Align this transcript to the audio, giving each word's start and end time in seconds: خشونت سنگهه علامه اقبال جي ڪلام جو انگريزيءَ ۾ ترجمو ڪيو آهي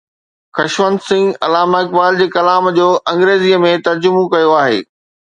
خشونت 0.55 0.99
سنگهه 1.09 1.37
علامه 1.45 1.77
اقبال 1.83 2.13
جي 2.21 2.27
ڪلام 2.35 2.65
جو 2.77 2.87
انگريزيءَ 3.11 3.59
۾ 3.65 3.73
ترجمو 3.89 4.23
ڪيو 4.33 4.51
آهي 4.63 4.81